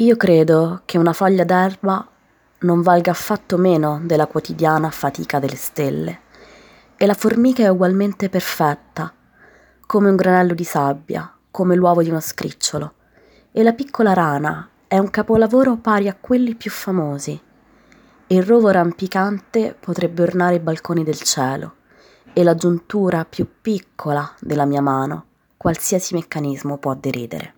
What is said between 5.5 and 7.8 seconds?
stelle. E la formica è